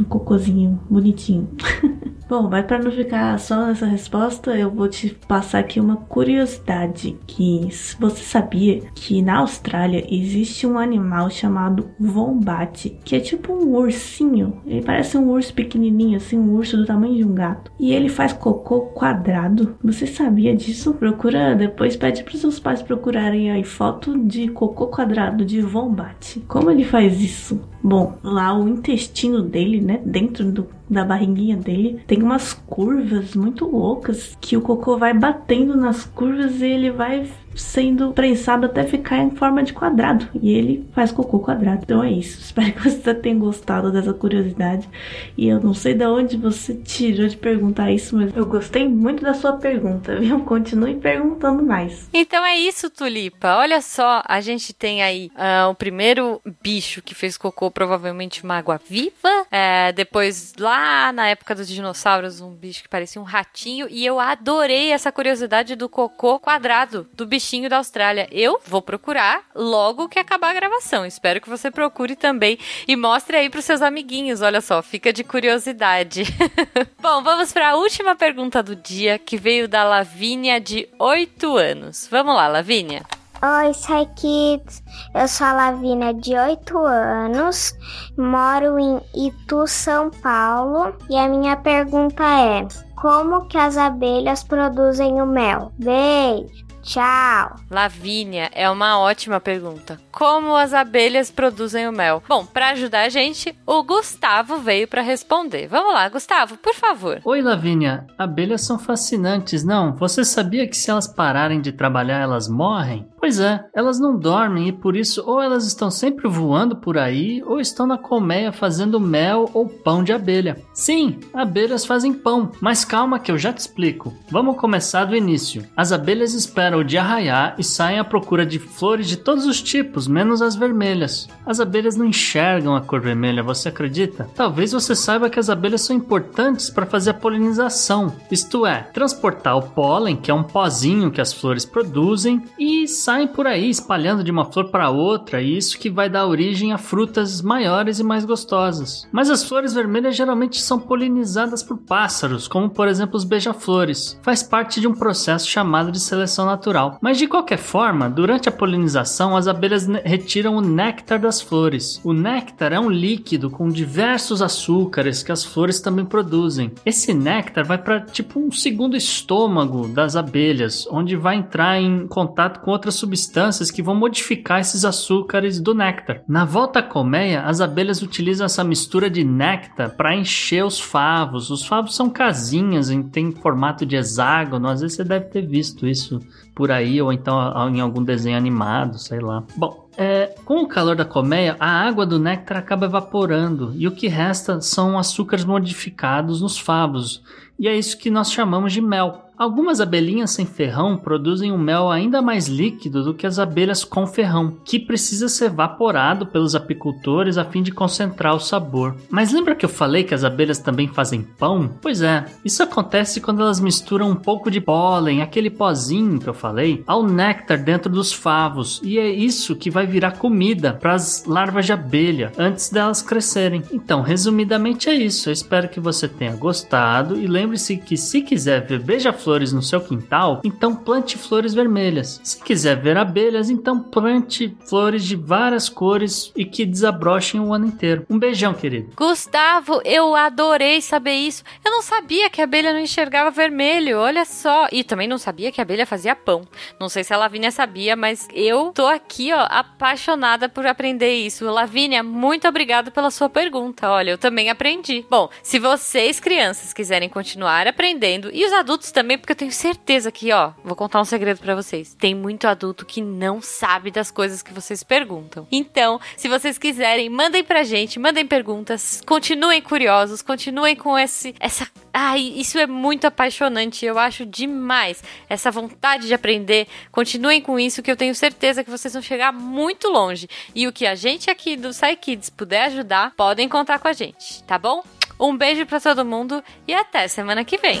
Um 0.00 0.04
cocôzinho 0.04 0.80
bonitinho. 0.88 1.48
Bom, 2.30 2.48
mas 2.48 2.64
para 2.64 2.78
não 2.78 2.92
ficar 2.92 3.36
só 3.40 3.66
nessa 3.66 3.86
resposta, 3.86 4.56
eu 4.56 4.70
vou 4.70 4.86
te 4.86 5.08
passar 5.26 5.58
aqui 5.58 5.80
uma 5.80 5.96
curiosidade 5.96 7.18
que 7.26 7.66
você 7.98 8.22
sabia 8.22 8.82
que 8.94 9.20
na 9.20 9.38
Austrália 9.38 10.06
existe 10.08 10.64
um 10.64 10.78
animal 10.78 11.28
chamado 11.28 11.90
wombat, 12.00 12.96
que 13.04 13.16
é 13.16 13.18
tipo 13.18 13.52
um 13.52 13.74
ursinho. 13.74 14.62
Ele 14.64 14.80
parece 14.80 15.18
um 15.18 15.28
urso 15.28 15.52
pequenininho, 15.52 16.18
assim, 16.18 16.38
um 16.38 16.52
urso 16.52 16.76
do 16.76 16.86
tamanho 16.86 17.16
de 17.16 17.24
um 17.24 17.34
gato. 17.34 17.72
E 17.80 17.92
ele 17.92 18.08
faz 18.08 18.32
cocô 18.32 18.82
quadrado. 18.82 19.74
Você 19.82 20.06
sabia 20.06 20.54
disso? 20.54 20.94
Procura 20.94 21.56
depois, 21.56 21.96
pede 21.96 22.22
para 22.22 22.38
seus 22.38 22.60
pais 22.60 22.80
procurarem 22.80 23.50
aí 23.50 23.64
foto 23.64 24.16
de 24.16 24.46
cocô 24.46 24.86
quadrado 24.86 25.44
de 25.44 25.60
wombat. 25.62 26.38
Como 26.46 26.70
ele 26.70 26.84
faz 26.84 27.20
isso? 27.20 27.60
Bom, 27.82 28.18
lá 28.22 28.56
o 28.56 28.68
intestino 28.68 29.42
dele, 29.42 29.80
né, 29.80 30.00
dentro 30.04 30.44
do 30.50 30.66
da 30.90 31.04
barriguinha 31.04 31.56
dele 31.56 32.00
tem 32.04 32.20
umas 32.20 32.52
curvas 32.52 33.36
muito 33.36 33.64
loucas 33.64 34.36
que 34.40 34.56
o 34.56 34.60
cocô 34.60 34.98
vai 34.98 35.14
batendo 35.14 35.76
nas 35.76 36.04
curvas 36.04 36.60
e 36.60 36.66
ele 36.66 36.90
vai 36.90 37.30
sendo 37.54 38.12
prensado 38.12 38.66
até 38.66 38.84
ficar 38.84 39.18
em 39.18 39.30
forma 39.30 39.62
de 39.62 39.72
quadrado. 39.72 40.28
E 40.40 40.52
ele 40.52 40.88
faz 40.92 41.12
cocô 41.12 41.40
quadrado. 41.40 41.82
Então 41.82 42.02
é 42.02 42.10
isso. 42.10 42.38
Espero 42.40 42.72
que 42.72 42.88
você 42.88 43.14
tenha 43.14 43.36
gostado 43.36 43.90
dessa 43.90 44.12
curiosidade. 44.12 44.88
E 45.36 45.48
eu 45.48 45.60
não 45.60 45.74
sei 45.74 45.94
de 45.94 46.04
onde 46.04 46.36
você 46.36 46.74
tirou 46.74 47.28
de 47.28 47.36
perguntar 47.36 47.90
isso, 47.90 48.16
mas 48.16 48.34
eu 48.36 48.46
gostei 48.46 48.88
muito 48.88 49.22
da 49.22 49.34
sua 49.34 49.54
pergunta, 49.54 50.16
viu? 50.16 50.40
Continue 50.44 50.94
perguntando 50.96 51.62
mais. 51.62 52.08
Então 52.12 52.44
é 52.44 52.56
isso, 52.56 52.90
Tulipa. 52.90 53.56
Olha 53.56 53.80
só, 53.80 54.22
a 54.26 54.40
gente 54.40 54.72
tem 54.72 55.02
aí 55.02 55.30
uh, 55.34 55.70
o 55.70 55.74
primeiro 55.74 56.40
bicho 56.62 57.02
que 57.02 57.14
fez 57.14 57.36
cocô, 57.36 57.70
provavelmente 57.70 58.44
uma 58.44 58.56
água 58.56 58.80
viva. 58.88 59.46
É, 59.50 59.92
depois, 59.92 60.54
lá 60.58 61.12
na 61.12 61.28
época 61.28 61.54
dos 61.54 61.68
dinossauros, 61.68 62.40
um 62.40 62.54
bicho 62.54 62.82
que 62.82 62.88
parecia 62.88 63.20
um 63.20 63.24
ratinho. 63.24 63.86
E 63.90 64.04
eu 64.04 64.18
adorei 64.18 64.92
essa 64.92 65.12
curiosidade 65.12 65.74
do 65.74 65.88
cocô 65.88 66.38
quadrado, 66.38 67.08
do 67.14 67.26
bicho 67.26 67.40
bichinho 67.50 67.68
da 67.68 67.78
Austrália. 67.78 68.28
Eu 68.30 68.60
vou 68.64 68.80
procurar 68.80 69.42
logo 69.54 70.08
que 70.08 70.20
acabar 70.20 70.50
a 70.50 70.54
gravação. 70.54 71.04
Espero 71.04 71.40
que 71.40 71.48
você 71.48 71.68
procure 71.68 72.14
também 72.14 72.56
e 72.86 72.94
mostre 72.94 73.36
aí 73.36 73.50
para 73.50 73.58
os 73.58 73.64
seus 73.64 73.82
amiguinhos. 73.82 74.40
Olha 74.40 74.60
só, 74.60 74.80
fica 74.80 75.12
de 75.12 75.24
curiosidade. 75.24 76.22
Bom, 77.02 77.22
vamos 77.22 77.52
para 77.52 77.70
a 77.70 77.76
última 77.76 78.14
pergunta 78.14 78.62
do 78.62 78.76
dia 78.76 79.18
que 79.18 79.36
veio 79.36 79.66
da 79.66 79.82
Lavínia 79.82 80.60
de 80.60 80.88
8 80.96 81.56
anos. 81.56 82.06
Vamos 82.08 82.36
lá, 82.36 82.46
Lavínia. 82.46 83.02
Oi, 83.42 83.74
Sai 83.74 84.06
Kids. 84.14 84.82
Eu 85.12 85.26
sou 85.26 85.46
a 85.46 85.52
Lavínia, 85.52 86.14
de 86.14 86.36
8 86.36 86.78
anos, 86.78 87.74
moro 88.16 88.78
em 88.78 89.00
Itu, 89.26 89.66
São 89.66 90.10
Paulo, 90.10 90.94
e 91.08 91.16
a 91.16 91.26
minha 91.26 91.56
pergunta 91.56 92.22
é: 92.22 92.68
como 92.94 93.46
que 93.46 93.56
as 93.56 93.78
abelhas 93.78 94.44
produzem 94.44 95.22
o 95.22 95.26
mel? 95.26 95.72
Beijo! 95.78 96.69
Tchau. 96.82 97.56
Lavínia, 97.70 98.50
é 98.52 98.68
uma 98.68 98.98
ótima 98.98 99.40
pergunta. 99.40 100.00
Como 100.10 100.56
as 100.56 100.74
abelhas 100.74 101.30
produzem 101.30 101.88
o 101.88 101.92
mel? 101.92 102.22
Bom, 102.28 102.44
para 102.44 102.70
ajudar 102.70 103.02
a 103.02 103.08
gente, 103.08 103.54
o 103.66 103.82
Gustavo 103.82 104.58
veio 104.58 104.88
para 104.88 105.02
responder. 105.02 105.68
Vamos 105.68 105.94
lá, 105.94 106.08
Gustavo, 106.08 106.56
por 106.56 106.74
favor. 106.74 107.20
Oi, 107.24 107.40
Lavínia. 107.42 108.06
Abelhas 108.18 108.62
são 108.62 108.78
fascinantes, 108.78 109.64
não? 109.64 109.94
Você 109.96 110.24
sabia 110.24 110.66
que 110.66 110.76
se 110.76 110.90
elas 110.90 111.06
pararem 111.06 111.60
de 111.60 111.72
trabalhar, 111.72 112.18
elas 112.18 112.48
morrem? 112.48 113.06
Pois 113.18 113.38
é, 113.38 113.62
elas 113.74 114.00
não 114.00 114.18
dormem 114.18 114.68
e 114.68 114.72
por 114.72 114.96
isso 114.96 115.22
ou 115.26 115.42
elas 115.42 115.66
estão 115.66 115.90
sempre 115.90 116.26
voando 116.28 116.76
por 116.76 116.96
aí 116.96 117.42
ou 117.44 117.60
estão 117.60 117.86
na 117.86 117.98
colmeia 117.98 118.50
fazendo 118.50 118.98
mel 118.98 119.48
ou 119.52 119.68
pão 119.68 120.02
de 120.02 120.12
abelha. 120.12 120.56
Sim, 120.72 121.20
abelhas 121.34 121.84
fazem 121.84 122.14
pão, 122.14 122.50
mas 122.60 122.84
calma 122.84 123.18
que 123.18 123.30
eu 123.30 123.36
já 123.36 123.52
te 123.52 123.58
explico. 123.58 124.14
Vamos 124.30 124.56
começar 124.56 125.04
do 125.04 125.14
início. 125.14 125.66
As 125.76 125.92
abelhas 125.92 126.32
esperam 126.32 126.69
o 126.76 126.84
dia 126.84 127.02
raiar 127.02 127.54
e 127.58 127.64
saem 127.64 127.98
à 127.98 128.04
procura 128.04 128.44
de 128.44 128.58
flores 128.58 129.08
de 129.08 129.16
todos 129.16 129.46
os 129.46 129.62
tipos, 129.62 130.06
menos 130.06 130.42
as 130.42 130.54
vermelhas. 130.54 131.28
As 131.44 131.60
abelhas 131.60 131.96
não 131.96 132.06
enxergam 132.06 132.74
a 132.74 132.80
cor 132.80 133.00
vermelha, 133.00 133.42
você 133.42 133.68
acredita? 133.68 134.28
Talvez 134.34 134.72
você 134.72 134.94
saiba 134.94 135.30
que 135.30 135.38
as 135.38 135.50
abelhas 135.50 135.82
são 135.82 135.96
importantes 135.96 136.70
para 136.70 136.86
fazer 136.86 137.10
a 137.10 137.14
polinização, 137.14 138.14
isto 138.30 138.66
é, 138.66 138.82
transportar 138.92 139.56
o 139.56 139.62
pólen, 139.62 140.16
que 140.16 140.30
é 140.30 140.34
um 140.34 140.42
pozinho 140.42 141.10
que 141.10 141.20
as 141.20 141.32
flores 141.32 141.64
produzem, 141.64 142.42
e 142.58 142.86
saem 142.86 143.28
por 143.28 143.46
aí 143.46 143.68
espalhando 143.68 144.24
de 144.24 144.30
uma 144.30 144.44
flor 144.44 144.70
para 144.70 144.90
outra, 144.90 145.40
e 145.40 145.56
isso 145.56 145.78
que 145.78 145.90
vai 145.90 146.08
dar 146.08 146.26
origem 146.26 146.72
a 146.72 146.78
frutas 146.78 147.42
maiores 147.42 147.98
e 147.98 148.04
mais 148.04 148.24
gostosas. 148.24 149.08
Mas 149.12 149.30
as 149.30 149.44
flores 149.44 149.74
vermelhas 149.74 150.16
geralmente 150.16 150.60
são 150.60 150.78
polinizadas 150.78 151.62
por 151.62 151.78
pássaros, 151.78 152.48
como 152.48 152.68
por 152.68 152.88
exemplo 152.88 153.16
os 153.16 153.24
beija-flores. 153.24 154.18
Faz 154.22 154.42
parte 154.42 154.80
de 154.80 154.88
um 154.88 154.94
processo 154.94 155.48
chamado 155.48 155.90
de 155.90 156.00
seleção 156.00 156.46
natural. 156.60 156.98
Mas 157.00 157.16
de 157.16 157.26
qualquer 157.26 157.56
forma, 157.56 158.08
durante 158.10 158.48
a 158.48 158.52
polinização, 158.52 159.34
as 159.34 159.48
abelhas 159.48 159.86
retiram 160.04 160.56
o 160.56 160.60
néctar 160.60 161.18
das 161.18 161.40
flores. 161.40 162.00
O 162.04 162.12
néctar 162.12 162.72
é 162.72 162.78
um 162.78 162.90
líquido 162.90 163.48
com 163.50 163.68
diversos 163.68 164.42
açúcares 164.42 165.22
que 165.22 165.32
as 165.32 165.44
flores 165.44 165.80
também 165.80 166.04
produzem. 166.04 166.72
Esse 166.84 167.14
néctar 167.14 167.64
vai 167.64 167.78
para 167.78 168.00
tipo 168.00 168.38
um 168.38 168.52
segundo 168.52 168.96
estômago 168.96 169.88
das 169.88 170.14
abelhas, 170.14 170.86
onde 170.90 171.16
vai 171.16 171.36
entrar 171.36 171.80
em 171.80 172.06
contato 172.06 172.60
com 172.60 172.70
outras 172.70 172.94
substâncias 172.94 173.70
que 173.70 173.82
vão 173.82 173.94
modificar 173.94 174.60
esses 174.60 174.84
açúcares 174.84 175.58
do 175.58 175.74
néctar. 175.74 176.22
Na 176.28 176.44
volta 176.44 176.80
à 176.80 176.82
colmeia, 176.82 177.42
as 177.42 177.60
abelhas 177.60 178.02
utilizam 178.02 178.44
essa 178.44 178.62
mistura 178.62 179.08
de 179.08 179.24
néctar 179.24 179.96
para 179.96 180.14
encher 180.14 180.64
os 180.64 180.78
favos. 180.78 181.50
Os 181.50 181.66
favos 181.66 181.94
são 181.94 182.10
casinhas, 182.10 182.90
tem 183.10 183.32
formato 183.32 183.86
de 183.86 183.96
hexágono, 183.96 184.68
às 184.68 184.80
vezes 184.80 184.96
você 184.96 185.04
deve 185.04 185.26
ter 185.26 185.46
visto 185.46 185.86
isso 185.86 186.20
por 186.54 186.70
aí, 186.70 187.00
ou 187.00 187.12
então 187.12 187.38
em 187.68 187.80
algum 187.80 188.02
desenho 188.02 188.36
animado, 188.36 188.98
sei 188.98 189.20
lá. 189.20 189.42
Bom, 189.56 189.88
é, 189.96 190.34
com 190.44 190.62
o 190.62 190.68
calor 190.68 190.96
da 190.96 191.04
colmeia, 191.04 191.56
a 191.58 191.68
água 191.68 192.06
do 192.06 192.18
néctar 192.18 192.58
acaba 192.58 192.86
evaporando 192.86 193.72
e 193.76 193.86
o 193.86 193.92
que 193.92 194.08
resta 194.08 194.60
são 194.60 194.98
açúcares 194.98 195.44
modificados 195.44 196.40
nos 196.40 196.58
favos, 196.58 197.22
e 197.58 197.68
é 197.68 197.76
isso 197.76 197.98
que 197.98 198.10
nós 198.10 198.32
chamamos 198.32 198.72
de 198.72 198.80
mel. 198.80 199.29
Algumas 199.40 199.80
abelhinhas 199.80 200.32
sem 200.32 200.44
ferrão 200.44 200.98
produzem 200.98 201.50
um 201.50 201.56
mel 201.56 201.90
ainda 201.90 202.20
mais 202.20 202.46
líquido 202.46 203.02
do 203.02 203.14
que 203.14 203.26
as 203.26 203.38
abelhas 203.38 203.82
com 203.82 204.06
ferrão, 204.06 204.58
que 204.62 204.78
precisa 204.78 205.30
ser 205.30 205.46
evaporado 205.46 206.26
pelos 206.26 206.54
apicultores 206.54 207.38
a 207.38 207.44
fim 207.46 207.62
de 207.62 207.72
concentrar 207.72 208.34
o 208.34 208.38
sabor. 208.38 208.96
Mas 209.08 209.32
lembra 209.32 209.54
que 209.54 209.64
eu 209.64 209.68
falei 209.70 210.04
que 210.04 210.12
as 210.12 210.24
abelhas 210.24 210.58
também 210.58 210.88
fazem 210.88 211.22
pão? 211.22 211.70
Pois 211.80 212.02
é, 212.02 212.26
isso 212.44 212.62
acontece 212.62 213.18
quando 213.18 213.40
elas 213.40 213.60
misturam 213.60 214.10
um 214.10 214.14
pouco 214.14 214.50
de 214.50 214.60
pólen, 214.60 215.22
aquele 215.22 215.48
pozinho 215.48 216.20
que 216.20 216.28
eu 216.28 216.34
falei, 216.34 216.84
ao 216.86 217.02
néctar 217.02 217.64
dentro 217.64 217.90
dos 217.90 218.12
favos, 218.12 218.78
e 218.84 218.98
é 218.98 219.08
isso 219.08 219.56
que 219.56 219.70
vai 219.70 219.86
virar 219.86 220.18
comida 220.18 220.74
para 220.74 220.92
as 220.92 221.24
larvas 221.24 221.64
de 221.64 221.72
abelha 221.72 222.30
antes 222.36 222.68
delas 222.68 223.00
crescerem. 223.00 223.62
Então, 223.72 224.02
resumidamente 224.02 224.90
é 224.90 224.94
isso. 224.94 225.30
Eu 225.30 225.32
espero 225.32 225.70
que 225.70 225.80
você 225.80 226.06
tenha 226.06 226.36
gostado 226.36 227.18
e 227.18 227.26
lembre-se 227.26 227.78
que 227.78 227.96
se 227.96 228.20
quiser 228.20 228.66
ver 228.66 228.80
beija-flor 228.80 229.29
flores 229.30 229.52
no 229.52 229.62
seu 229.62 229.80
quintal, 229.80 230.40
então 230.42 230.74
plante 230.74 231.16
flores 231.16 231.54
vermelhas. 231.54 232.20
Se 232.24 232.42
quiser 232.42 232.74
ver 232.80 232.96
abelhas, 232.96 233.48
então 233.48 233.78
plante 233.78 234.56
flores 234.68 235.04
de 235.04 235.14
várias 235.14 235.68
cores 235.68 236.32
e 236.34 236.44
que 236.44 236.66
desabrochem 236.66 237.40
o 237.40 237.54
ano 237.54 237.68
inteiro. 237.68 238.04
Um 238.10 238.18
beijão, 238.18 238.52
querido. 238.52 238.90
Gustavo, 238.96 239.80
eu 239.84 240.16
adorei 240.16 240.80
saber 240.80 241.14
isso. 241.14 241.44
Eu 241.64 241.70
não 241.70 241.80
sabia 241.80 242.28
que 242.28 242.40
a 242.40 242.44
abelha 242.44 242.72
não 242.72 242.80
enxergava 242.80 243.30
vermelho, 243.30 243.98
olha 243.98 244.24
só. 244.24 244.66
E 244.72 244.82
também 244.82 245.06
não 245.06 245.16
sabia 245.16 245.52
que 245.52 245.60
a 245.60 245.62
abelha 245.62 245.86
fazia 245.86 246.16
pão. 246.16 246.42
Não 246.80 246.88
sei 246.88 247.04
se 247.04 247.14
a 247.14 247.16
Lavínia 247.16 247.52
sabia, 247.52 247.94
mas 247.94 248.26
eu 248.34 248.72
tô 248.74 248.88
aqui, 248.88 249.32
ó, 249.32 249.46
apaixonada 249.48 250.48
por 250.48 250.66
aprender 250.66 251.14
isso. 251.14 251.44
Lavínia, 251.44 252.02
muito 252.02 252.48
obrigada 252.48 252.90
pela 252.90 253.12
sua 253.12 253.28
pergunta. 253.28 253.88
Olha, 253.88 254.10
eu 254.10 254.18
também 254.18 254.50
aprendi. 254.50 255.06
Bom, 255.08 255.30
se 255.40 255.60
vocês, 255.60 256.18
crianças, 256.18 256.72
quiserem 256.72 257.08
continuar 257.08 257.68
aprendendo, 257.68 258.28
e 258.32 258.44
os 258.44 258.52
adultos 258.52 258.90
também 258.90 259.19
porque 259.20 259.32
eu 259.32 259.36
tenho 259.36 259.52
certeza 259.52 260.10
que, 260.10 260.32
ó, 260.32 260.52
vou 260.64 260.74
contar 260.74 261.00
um 261.00 261.04
segredo 261.04 261.40
para 261.40 261.54
vocês. 261.54 261.94
Tem 261.94 262.14
muito 262.14 262.46
adulto 262.46 262.84
que 262.84 263.00
não 263.00 263.40
sabe 263.40 263.90
das 263.90 264.10
coisas 264.10 264.42
que 264.42 264.52
vocês 264.52 264.82
perguntam. 264.82 265.46
Então, 265.52 266.00
se 266.16 266.28
vocês 266.28 266.58
quiserem, 266.58 267.08
mandem 267.08 267.44
pra 267.44 267.62
gente, 267.62 267.98
mandem 267.98 268.26
perguntas, 268.26 269.00
continuem 269.06 269.60
curiosos, 269.62 270.22
continuem 270.22 270.74
com 270.74 270.98
esse 270.98 271.34
essa 271.38 271.68
Ai, 271.92 272.20
isso 272.20 272.58
é 272.58 272.66
muito 272.66 273.06
apaixonante, 273.06 273.84
eu 273.84 273.98
acho 273.98 274.24
demais. 274.24 275.02
Essa 275.28 275.50
vontade 275.50 276.06
de 276.06 276.14
aprender. 276.14 276.68
Continuem 276.92 277.40
com 277.40 277.58
isso 277.58 277.82
que 277.82 277.90
eu 277.90 277.96
tenho 277.96 278.14
certeza 278.14 278.62
que 278.62 278.70
vocês 278.70 278.92
vão 278.92 279.02
chegar 279.02 279.32
muito 279.32 279.88
longe. 279.88 280.28
E 280.54 280.66
o 280.68 280.72
que 280.72 280.86
a 280.86 280.94
gente 280.94 281.30
aqui 281.30 281.56
do 281.56 281.72
Sai 281.72 281.96
Kids 281.96 282.30
puder 282.30 282.66
ajudar, 282.66 283.12
podem 283.16 283.48
contar 283.48 283.78
com 283.78 283.88
a 283.88 283.92
gente, 283.92 284.42
tá 284.44 284.58
bom? 284.58 284.82
Um 285.18 285.36
beijo 285.36 285.66
para 285.66 285.80
todo 285.80 286.04
mundo 286.04 286.42
e 286.66 286.72
até 286.72 287.06
semana 287.08 287.44
que 287.44 287.58
vem. 287.58 287.80